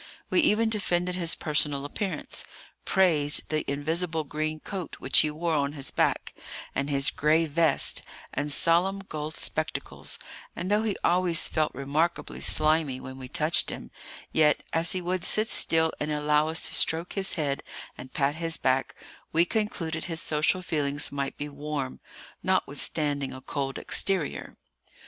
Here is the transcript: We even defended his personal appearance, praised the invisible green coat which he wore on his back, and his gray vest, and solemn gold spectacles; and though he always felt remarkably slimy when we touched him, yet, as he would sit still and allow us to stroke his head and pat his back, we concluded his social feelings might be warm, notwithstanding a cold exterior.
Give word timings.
We 0.31 0.39
even 0.41 0.67
defended 0.69 1.13
his 1.13 1.35
personal 1.35 1.85
appearance, 1.85 2.43
praised 2.85 3.49
the 3.49 3.63
invisible 3.71 4.23
green 4.23 4.59
coat 4.59 4.95
which 4.97 5.19
he 5.19 5.29
wore 5.29 5.53
on 5.53 5.73
his 5.73 5.91
back, 5.91 6.33
and 6.73 6.89
his 6.89 7.11
gray 7.11 7.45
vest, 7.45 8.01
and 8.33 8.51
solemn 8.51 9.01
gold 9.07 9.37
spectacles; 9.37 10.17
and 10.55 10.71
though 10.71 10.81
he 10.81 10.97
always 11.03 11.47
felt 11.47 11.75
remarkably 11.75 12.39
slimy 12.41 12.99
when 12.99 13.19
we 13.19 13.27
touched 13.27 13.69
him, 13.69 13.91
yet, 14.31 14.63
as 14.73 14.93
he 14.93 15.03
would 15.03 15.23
sit 15.23 15.51
still 15.51 15.93
and 15.99 16.11
allow 16.11 16.49
us 16.49 16.63
to 16.67 16.73
stroke 16.73 17.13
his 17.13 17.35
head 17.35 17.61
and 17.95 18.11
pat 18.15 18.33
his 18.37 18.57
back, 18.57 18.95
we 19.31 19.45
concluded 19.45 20.05
his 20.05 20.19
social 20.19 20.63
feelings 20.63 21.11
might 21.11 21.37
be 21.37 21.47
warm, 21.47 21.99
notwithstanding 22.41 23.33
a 23.33 23.39
cold 23.41 23.77
exterior. 23.77 24.57